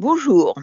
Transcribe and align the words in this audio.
Bonjour. 0.00 0.54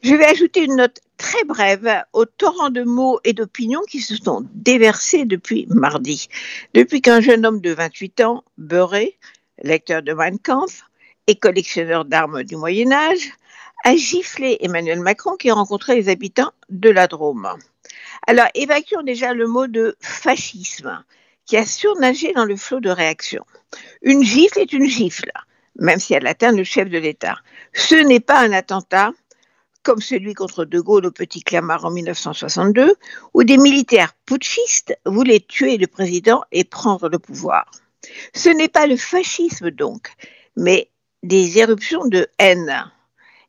Je 0.00 0.14
vais 0.14 0.24
ajouter 0.24 0.64
une 0.64 0.76
note 0.76 1.00
très 1.18 1.44
brève 1.44 2.02
au 2.14 2.24
torrent 2.24 2.70
de 2.70 2.82
mots 2.82 3.20
et 3.24 3.34
d'opinions 3.34 3.82
qui 3.86 4.00
se 4.00 4.16
sont 4.16 4.46
déversés 4.54 5.26
depuis 5.26 5.66
mardi. 5.68 6.28
Depuis 6.72 7.02
qu'un 7.02 7.20
jeune 7.20 7.44
homme 7.44 7.60
de 7.60 7.74
28 7.74 8.22
ans, 8.22 8.42
beurré, 8.56 9.18
lecteur 9.62 10.00
de 10.00 10.14
Mein 10.14 10.38
Kampf 10.38 10.84
et 11.26 11.36
collectionneur 11.36 12.06
d'armes 12.06 12.42
du 12.42 12.56
Moyen 12.56 12.90
Âge, 12.90 13.32
a 13.84 13.94
giflé 13.94 14.56
Emmanuel 14.60 15.00
Macron 15.00 15.36
qui 15.36 15.50
rencontrait 15.50 15.96
les 15.96 16.08
habitants 16.08 16.52
de 16.70 16.88
la 16.88 17.06
Drôme. 17.06 17.50
Alors, 18.26 18.48
évacuons 18.54 19.02
déjà 19.02 19.34
le 19.34 19.46
mot 19.46 19.66
de 19.66 19.94
fascisme 20.00 21.04
qui 21.44 21.58
a 21.58 21.66
surnagé 21.66 22.32
dans 22.32 22.46
le 22.46 22.56
flot 22.56 22.80
de 22.80 22.88
réactions. 22.88 23.44
Une 24.00 24.22
gifle 24.22 24.58
est 24.58 24.72
une 24.72 24.88
gifle 24.88 25.30
même 25.78 25.98
si 25.98 26.14
elle 26.14 26.26
atteint 26.26 26.52
le 26.52 26.64
chef 26.64 26.88
de 26.88 26.98
l'État. 26.98 27.38
Ce 27.72 27.94
n'est 27.94 28.20
pas 28.20 28.40
un 28.40 28.52
attentat 28.52 29.12
comme 29.82 30.00
celui 30.00 30.34
contre 30.34 30.64
De 30.64 30.80
Gaulle 30.80 31.06
au 31.06 31.12
Petit 31.12 31.42
Clamart 31.42 31.84
en 31.84 31.92
1962, 31.92 32.96
où 33.34 33.44
des 33.44 33.56
militaires 33.56 34.14
putschistes 34.26 34.98
voulaient 35.06 35.44
tuer 35.46 35.76
le 35.76 35.86
président 35.86 36.42
et 36.50 36.64
prendre 36.64 37.08
le 37.08 37.20
pouvoir. 37.20 37.70
Ce 38.34 38.48
n'est 38.48 38.68
pas 38.68 38.88
le 38.88 38.96
fascisme 38.96 39.70
donc, 39.70 40.08
mais 40.56 40.90
des 41.22 41.58
éruptions 41.58 42.04
de 42.06 42.26
haine. 42.40 42.90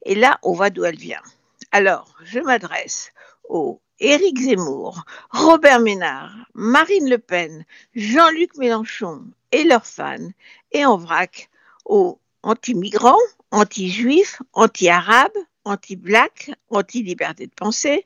Et 0.05 0.13
là, 0.13 0.37
on 0.43 0.53
voit 0.53 0.69
d'où 0.69 0.85
elle 0.85 0.97
vient. 0.97 1.23
Alors, 1.71 2.15
je 2.23 2.39
m'adresse 2.39 3.11
aux 3.49 3.81
Éric 3.99 4.39
Zemmour, 4.39 5.05
Robert 5.31 5.79
Ménard, 5.79 6.35
Marine 6.53 7.09
Le 7.09 7.17
Pen, 7.17 7.65
Jean-Luc 7.95 8.55
Mélenchon 8.57 9.25
et 9.51 9.63
leurs 9.63 9.87
fans, 9.87 10.29
et 10.71 10.85
en 10.85 10.97
vrac 10.97 11.49
aux 11.87 12.19
anti-migrants, 12.43 13.17
anti-juifs, 13.51 14.41
anti-arabes, 14.53 15.37
anti-black, 15.65 16.51
anti-liberté 16.69 17.47
de 17.47 17.53
pensée, 17.55 18.03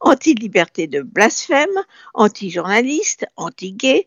anti-liberté 0.00 0.86
de 0.86 1.02
blasphème, 1.02 1.84
anti-journaliste, 2.14 3.26
anti-gay, 3.36 4.06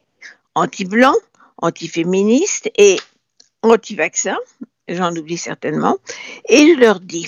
anti-blanc, 0.55 1.16
anti-féministe 1.61 2.72
et 2.78 2.98
anti-vaccin, 3.61 4.38
j'en 4.88 5.16
oublie 5.16 5.38
certainement, 5.38 5.98
et 6.48 6.73
je 6.73 6.80
leur 6.80 7.00
dis, 7.00 7.28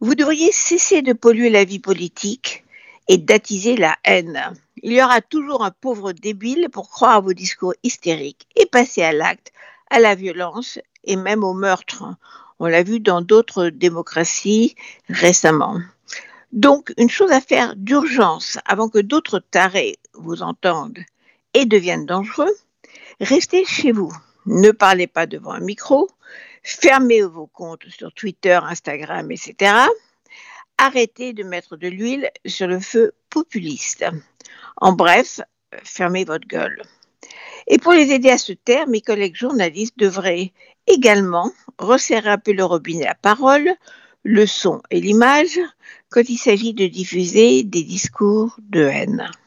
vous 0.00 0.14
devriez 0.14 0.50
cesser 0.52 1.02
de 1.02 1.12
polluer 1.12 1.50
la 1.50 1.64
vie 1.64 1.78
politique 1.78 2.64
et 3.08 3.18
d'attiser 3.18 3.76
la 3.76 3.96
haine. 4.04 4.54
Il 4.82 4.92
y 4.92 5.02
aura 5.02 5.20
toujours 5.20 5.64
un 5.64 5.70
pauvre 5.70 6.12
débile 6.12 6.68
pour 6.72 6.90
croire 6.90 7.16
à 7.16 7.20
vos 7.20 7.34
discours 7.34 7.74
hystériques 7.82 8.48
et 8.56 8.66
passer 8.66 9.02
à 9.02 9.12
l'acte, 9.12 9.52
à 9.92 10.00
la 10.00 10.14
violence 10.14 10.78
et 11.04 11.16
même 11.16 11.44
au 11.44 11.52
meurtre. 11.52 12.04
On 12.58 12.66
l'a 12.66 12.82
vu 12.82 12.98
dans 12.98 13.20
d'autres 13.20 13.68
démocraties 13.68 14.74
récemment. 15.08 15.80
Donc, 16.52 16.92
une 16.96 17.10
chose 17.10 17.30
à 17.30 17.40
faire 17.40 17.76
d'urgence 17.76 18.58
avant 18.64 18.88
que 18.88 18.98
d'autres 18.98 19.38
tarés 19.38 19.98
vous 20.14 20.42
entendent 20.42 20.98
et 21.54 21.66
deviennent 21.66 22.06
dangereux, 22.06 22.54
restez 23.20 23.64
chez 23.66 23.92
vous. 23.92 24.12
Ne 24.46 24.70
parlez 24.70 25.06
pas 25.06 25.26
devant 25.26 25.52
un 25.52 25.60
micro, 25.60 26.08
fermez 26.62 27.22
vos 27.22 27.46
comptes 27.46 27.88
sur 27.88 28.12
Twitter, 28.12 28.58
Instagram, 28.62 29.30
etc. 29.30 29.74
Arrêtez 30.78 31.34
de 31.34 31.42
mettre 31.42 31.76
de 31.76 31.88
l'huile 31.88 32.30
sur 32.46 32.66
le 32.66 32.80
feu 32.80 33.12
populiste. 33.28 34.06
En 34.76 34.92
bref, 34.92 35.40
fermez 35.84 36.24
votre 36.24 36.48
gueule. 36.48 36.82
Et 37.66 37.78
pour 37.78 37.92
les 37.92 38.12
aider 38.12 38.30
à 38.30 38.38
se 38.38 38.52
taire, 38.52 38.86
mes 38.88 39.00
collègues 39.00 39.36
journalistes 39.36 39.98
devraient 39.98 40.52
également 40.86 41.50
resserrer 41.78 42.30
un 42.30 42.38
peu 42.38 42.52
le 42.52 42.64
robinet 42.64 43.06
à 43.06 43.14
parole, 43.14 43.72
le 44.24 44.46
son 44.46 44.82
et 44.90 45.00
l'image 45.00 45.58
quand 46.10 46.28
il 46.28 46.36
s'agit 46.36 46.74
de 46.74 46.86
diffuser 46.86 47.62
des 47.62 47.82
discours 47.82 48.56
de 48.60 48.82
haine. 48.82 49.30